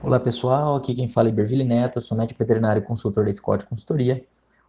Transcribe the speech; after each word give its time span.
Olá 0.00 0.20
pessoal, 0.20 0.76
aqui 0.76 0.94
quem 0.94 1.08
fala 1.08 1.28
é 1.28 1.32
Iberville 1.32 1.64
Neto, 1.64 2.00
sou 2.00 2.16
médico 2.16 2.38
veterinário 2.38 2.80
e 2.80 2.84
consultor 2.84 3.24
da 3.24 3.32
Scott 3.32 3.66
Consultoria. 3.66 4.24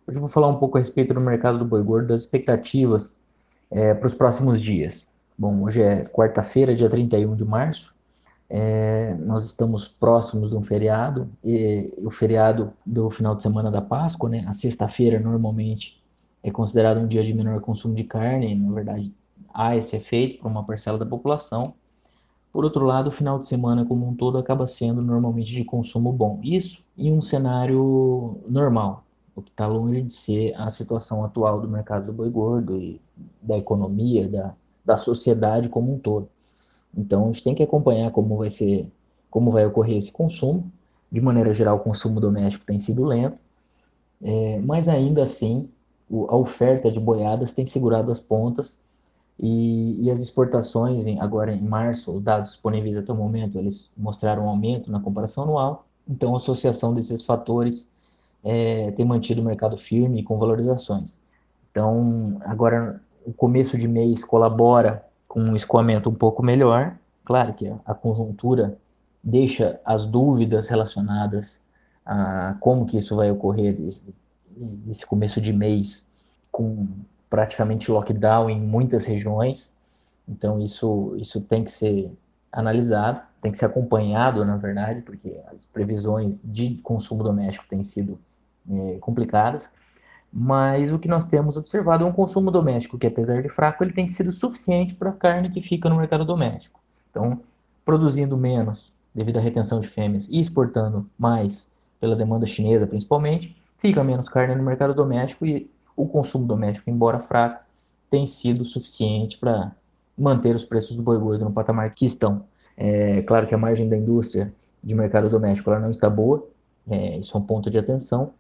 Hoje 0.08 0.18
eu 0.18 0.22
vou 0.22 0.30
falar 0.30 0.48
um 0.48 0.56
pouco 0.56 0.78
a 0.78 0.82
respeito 0.82 1.14
do 1.14 1.22
mercado 1.22 1.60
do 1.60 1.66
boi 1.66 1.84
gordo, 1.84 2.08
das 2.08 2.22
expectativas 2.22 3.16
é, 3.70 3.94
para 3.94 4.08
os 4.08 4.14
próximos 4.16 4.60
dias. 4.60 5.06
Bom, 5.38 5.62
hoje 5.62 5.84
é 5.84 6.04
quarta-feira, 6.06 6.74
dia 6.74 6.90
31 6.90 7.36
de 7.36 7.46
março, 7.46 7.94
é, 8.50 9.14
nós 9.20 9.46
estamos 9.46 9.88
próximos 9.88 10.50
de 10.50 10.58
um 10.58 10.64
feriado, 10.64 11.30
e, 11.44 11.94
o 12.00 12.10
feriado 12.10 12.74
do 12.84 13.12
final 13.12 13.36
de 13.36 13.44
semana 13.44 13.70
da 13.70 13.84
Páscoa, 13.84 14.32
né? 14.32 14.44
A 14.48 14.54
sexta-feira 14.54 15.20
normalmente 15.20 16.02
é 16.42 16.50
considerado 16.50 16.98
um 16.98 17.08
dia 17.08 17.24
de 17.24 17.36
menor 17.36 17.62
consumo 17.62 17.94
de 17.94 18.04
carne, 18.04 18.56
na 18.56 18.74
verdade 18.74 19.14
há 19.54 19.76
esse 19.76 19.96
efeito 19.96 20.40
para 20.40 20.50
uma 20.50 20.66
parcela 20.66 20.98
da 20.98 21.06
população, 21.06 21.76
por 22.52 22.64
outro 22.64 22.84
lado, 22.86 23.08
o 23.08 23.12
final 23.12 23.38
de 23.38 23.46
semana 23.46 23.86
como 23.86 24.08
um 24.08 24.16
todo 24.16 24.38
acaba 24.38 24.66
sendo 24.66 25.02
normalmente 25.02 25.52
de 25.52 25.64
consumo 25.64 26.12
bom. 26.12 26.40
Isso 26.44 26.84
em 26.98 27.14
um 27.14 27.22
cenário 27.22 28.40
normal, 28.48 29.04
o 29.36 29.42
que 29.42 29.52
está 29.52 29.68
longe 29.68 30.02
de 30.02 30.14
ser 30.14 30.54
a 30.56 30.70
situação 30.72 31.24
atual 31.24 31.62
do 31.62 31.68
mercado 31.68 32.08
do 32.08 32.14
boi 32.14 32.30
gordo 32.30 32.78
e 32.78 33.00
da 33.42 33.58
economia, 33.58 34.28
da, 34.28 34.56
da 34.84 34.98
sociedade 34.98 35.70
como 35.70 35.94
um 35.94 36.00
todo. 36.00 36.28
Então, 36.96 37.26
a 37.26 37.28
gente 37.28 37.44
tem 37.44 37.54
que 37.54 37.64
acompanhar 37.64 38.12
como 38.12 38.38
vai 38.38 38.50
ser, 38.50 38.88
como 39.30 39.52
vai 39.52 39.66
ocorrer 39.66 39.98
esse 39.98 40.12
consumo. 40.12 40.72
De 41.12 41.22
maneira 41.22 41.54
geral, 41.54 41.78
o 41.78 41.80
consumo 41.80 42.20
doméstico 42.20 42.66
tem 42.66 42.80
sido 42.80 43.04
lento, 43.04 43.38
é, 44.22 44.60
mas 44.60 44.88
ainda 44.88 45.24
assim, 45.24 45.70
o, 46.10 46.26
a 46.30 46.36
oferta 46.36 46.92
de 46.92 47.00
boiadas 47.00 47.54
tem 47.54 47.66
segurado 47.66 48.12
as 48.12 48.20
pontas 48.20 48.78
e, 49.40 50.06
e, 50.06 50.12
as 50.12 50.20
exportações, 50.20 51.08
em, 51.08 51.20
agora 51.22 51.54
em 51.54 51.62
março, 51.62 52.12
os 52.12 52.24
dados 52.24 52.50
disponíveis 52.50 52.98
até 52.98 53.12
o 53.12 53.16
momento, 53.16 53.58
eles 53.58 53.94
mostraram 53.96 54.46
um 54.46 54.50
aumento 54.50 54.92
na 54.92 55.00
comparação 55.00 55.46
anual. 55.46 55.88
Então, 56.08 56.34
a 56.34 56.38
associação 56.38 56.94
desses 56.94 57.24
fatores 57.24 57.90
é, 58.44 58.92
tem 58.92 59.06
mantido 59.06 59.42
o 59.42 59.46
mercado 59.46 59.78
firme 59.78 60.20
e 60.20 60.24
com 60.24 60.38
valorizações. 60.38 61.22
Então, 61.72 62.38
agora, 62.42 63.02
o 63.26 63.32
começo 63.32 63.78
de 63.78 63.88
mês 63.88 64.26
colabora 64.26 65.06
com 65.28 65.40
um 65.40 65.56
escoamento 65.56 66.10
um 66.10 66.16
pouco 66.16 66.44
melhor. 66.44 66.98
Claro 67.24 67.54
que 67.54 67.74
a 67.86 67.94
conjuntura 67.94 68.78
deixa 69.24 69.80
as 69.86 70.06
dúvidas 70.06 70.68
relacionadas 70.68 71.64
a 72.06 72.56
como 72.60 72.86
que 72.86 72.98
isso 72.98 73.16
vai 73.16 73.32
ocorrer 73.32 73.78
nesse 74.86 75.06
começo 75.06 75.40
de 75.40 75.54
mês 75.54 76.12
com 76.52 76.88
praticamente 77.30 77.92
lockdown 77.92 78.50
em 78.50 78.60
muitas 78.60 79.06
regiões, 79.06 79.78
então 80.28 80.60
isso, 80.60 81.16
isso 81.18 81.42
tem 81.42 81.64
que 81.64 81.72
ser 81.72 82.12
analisado, 82.52 83.22
tem 83.42 83.52
que 83.52 83.58
ser 83.58 83.66
acompanhado, 83.66 84.44
na 84.44 84.58
verdade, 84.58 85.02
porque 85.02 85.40
as 85.52 85.66
previsões 85.66 86.42
de 86.44 86.76
consumo 86.84 87.24
doméstico 87.24 87.68
têm 87.68 87.84
sido 87.84 88.20
é, 88.70 88.98
complicadas, 89.00 89.72
mas 90.32 90.92
o 90.92 91.00
que 91.00 91.08
nós 91.08 91.26
temos 91.26 91.58
observado 91.58 92.04
é 92.04 92.08
um 92.08 92.12
consumo 92.12 92.52
doméstico 92.52 92.98
que, 92.98 93.08
apesar 93.08 93.42
de 93.42 93.50
fraco, 93.50 93.84
ele 93.84 93.94
tem 93.94 94.08
sido 94.08 94.32
suficiente 94.32 94.94
para 94.94 95.10
a 95.10 95.14
carne 95.14 95.50
que 95.50 95.62
fica 95.62 95.90
no 95.90 95.98
mercado 95.98 96.26
doméstico. 96.26 96.80
Então, 97.10 97.42
produzindo 97.84 98.38
menos 98.38 98.94
devido 99.14 99.38
à 99.38 99.42
retenção 99.42 99.80
de 99.80 99.88
fêmeas 99.88 100.28
e 100.30 100.40
exportando 100.40 101.10
mais 101.18 101.74
pela 102.00 102.16
demanda 102.16 102.46
chinesa, 102.46 102.86
principalmente, 102.86 103.56
fica 103.78 104.04
menos 104.04 104.30
carne 104.30 104.56
no 104.56 104.64
mercado 104.64 104.94
doméstico 104.94 105.46
e 105.46 105.70
o 106.00 106.08
consumo 106.08 106.48
doméstico, 106.48 106.90
embora 106.90 107.20
fraco, 107.20 107.62
tem 108.10 108.26
sido 108.26 108.64
suficiente 108.64 109.38
para 109.38 109.76
manter 110.18 110.56
os 110.56 110.64
preços 110.64 110.96
do 110.96 111.04
boi 111.04 111.20
gordo 111.20 111.44
no 111.44 111.52
patamar 111.52 111.94
que 111.94 112.06
estão. 112.06 112.46
É 112.78 113.22
claro 113.24 113.46
que 113.46 113.54
a 113.54 113.58
margem 113.58 113.90
da 113.90 113.98
indústria 113.98 114.54
de 114.82 114.96
mercado 114.96 115.30
doméstico 115.30 115.70
ela 115.70 115.80
não 115.80 115.90
está 115.90 116.10
boa, 116.10 116.48
é, 116.90 117.18
isso 117.18 117.36
é 117.36 117.40
um 117.40 117.44
ponto 117.44 117.70
de 117.70 117.78
atenção, 117.78 118.32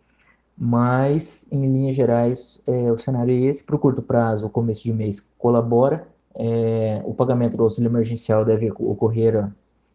mas 0.57 1.45
em 1.51 1.61
linhas 1.61 1.95
gerais 1.95 2.63
é, 2.66 2.89
o 2.91 2.97
cenário 2.97 3.34
é 3.34 3.50
esse. 3.50 3.63
Para 3.63 3.75
o 3.75 3.79
curto 3.79 4.01
prazo, 4.01 4.45
o 4.45 4.50
começo 4.50 4.84
de 4.84 4.94
mês 4.94 5.19
colabora, 5.38 6.07
é, 6.34 7.01
o 7.05 7.13
pagamento 7.13 7.57
do 7.57 7.63
auxílio 7.63 7.89
emergencial 7.89 8.45
deve 8.45 8.72
ocorrer, 8.72 9.50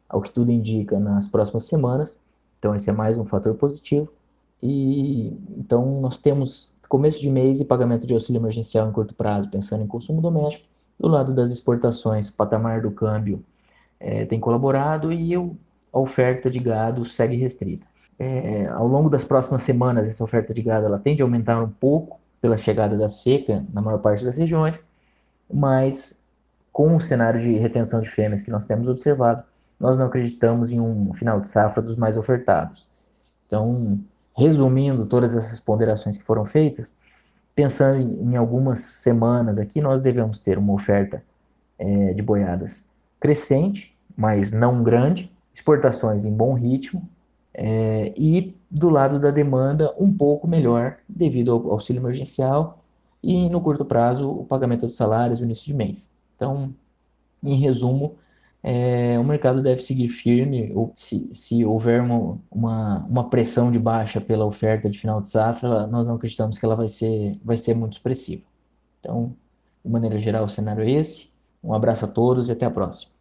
ao 0.07 0.21
que 0.21 0.31
tudo 0.31 0.53
indica, 0.53 1.01
nas 1.01 1.27
próximas 1.27 1.65
semanas, 1.65 2.21
então 2.59 2.75
esse 2.75 2.91
é 2.91 2.93
mais 2.93 3.17
um 3.17 3.25
fator 3.25 3.55
positivo. 3.55 4.13
E 4.63 5.37
então 5.57 6.01
nós 6.01 6.21
temos 6.21 6.74
começo 6.89 7.21
de 7.21 7.31
mês 7.31 7.61
e 7.61 7.65
pagamento 7.65 8.07
de 8.07 8.15
auxílio 8.15 8.41
emergencial 8.41 8.89
em 8.89 8.93
curto 8.93 9.15
prazo, 9.15 9.51
pensando 9.51 9.83
em 9.83 9.87
consumo 9.87 10.21
doméstico. 10.21 10.67
Do 10.99 11.09
lado 11.09 11.33
das 11.35 11.51
exportações, 11.51 12.29
o 12.29 12.33
patamar 12.35 12.83
do 12.83 12.91
câmbio 12.91 13.45
é, 13.99 14.25
tem 14.25 14.39
colaborado 14.39 15.13
e 15.13 15.35
a 15.35 15.99
oferta 15.99 16.51
de 16.51 16.59
gado 16.59 17.05
segue 17.05 17.37
restrita. 17.37 17.87
É, 18.19 18.67
ao 18.69 18.87
longo 18.87 19.11
das 19.11 19.25
próximas 19.25 19.63
semanas, 19.63 20.07
essa 20.07 20.23
oferta 20.23 20.55
de 20.55 20.63
gado 20.63 20.87
ela 20.87 20.99
tende 20.99 21.23
a 21.23 21.25
aumentar 21.25 21.61
um 21.61 21.69
pouco 21.69 22.21
pela 22.41 22.57
chegada 22.57 22.97
da 22.97 23.09
seca 23.09 23.65
na 23.73 23.81
maior 23.81 23.99
parte 23.99 24.25
das 24.25 24.37
regiões, 24.37 24.87
mas 25.53 26.23
com 26.73 26.97
o 26.97 27.01
cenário 27.01 27.41
de 27.41 27.55
retenção 27.55 28.01
de 28.01 28.09
fêmeas 28.09 28.43
que 28.43 28.51
nós 28.51 28.67
temos 28.67 28.87
observado, 28.89 29.43
nós 29.79 29.97
não 29.97 30.07
acreditamos 30.07 30.71
em 30.71 30.81
um 30.81 31.13
final 31.15 31.41
de 31.41 31.49
safra 31.49 31.83
dos 31.83 31.97
mais 31.97 32.17
ofertados. 32.17 32.89
Então, 33.47 33.99
resumindo 34.37 35.07
todas 35.07 35.37
essas 35.37 35.61
ponderações 35.61 36.17
que 36.17 36.25
foram 36.25 36.45
feitas, 36.45 36.97
pensando 37.55 38.01
em, 38.01 38.37
algumas 38.37 38.81
semanas 38.81 39.59
aqui, 39.59 39.81
nós 39.81 40.01
devemos 40.01 40.41
ter 40.41 40.59
uma 40.59 40.73
oferta 40.73 41.23
é, 41.79 42.13
de 42.13 42.23
boiadas 42.23 42.85
crescente, 43.21 43.97
mas 44.17 44.53
não 44.53 44.83
grande, 44.83 45.31
exportações 45.53 46.25
em 46.25 46.33
bom 46.33 46.55
ritmo, 46.55 47.09
é, 47.53 48.13
e 48.17 48.57
do 48.69 48.91
lado 48.91 49.21
da 49.21 49.31
demanda 49.31 49.95
um 49.99 50.13
pouco 50.13 50.49
melhor 50.49 50.97
devido 51.09 51.53
ao 51.53 51.71
auxílio 51.71 52.01
emergencial 52.01 52.83
e 53.23 53.49
no 53.49 53.61
curto 53.61 53.85
prazo 53.85 54.29
o 54.29 54.45
pagamento 54.45 54.87
dos 54.87 54.97
salários 54.97 55.39
no 55.39 55.47
início 55.47 55.65
de 55.65 55.75
mês. 55.75 56.13
Então, 56.35 56.75
em 57.43 57.55
resumo, 57.55 58.17
é, 58.67 59.19
o 59.19 59.23
mercado 59.23 59.63
deve 59.63 59.83
seguir 59.83 60.09
firme, 60.09 60.73
ou 60.75 60.91
se, 60.97 61.29
se 61.35 61.63
houver 61.67 62.01
uma, 62.01 62.39
uma, 62.51 63.07
uma, 63.07 63.29
pressão 63.29 63.71
de 63.71 63.79
baixa 63.79 64.23
pela 64.23 64.47
oferta 64.47 64.89
de 64.89 64.99
final 64.99 65.21
de 65.21 65.29
safra, 65.29 65.87
nós 65.87 66.09
não 66.09 66.15
acreditamos 66.15 66.57
que 66.57 66.65
ela 66.65 66.75
vai 66.75 66.89
ser, 66.89 67.39
vai 67.45 67.59
ser 67.59 67.75
muito 67.75 67.93
expressiva. 67.93 68.43
Então, 69.01 69.37
de 69.85 69.93
maneira 69.93 70.19
geral, 70.19 70.47
o 70.47 70.49
cenário 70.49 70.83
é 70.83 70.91
esse. 70.93 71.31
Um 71.63 71.75
abraço 71.75 72.07
a 72.07 72.09
todos 72.09 72.49
e 72.49 72.53
até 72.53 72.65
a 72.65 72.71
próxima. 72.71 73.13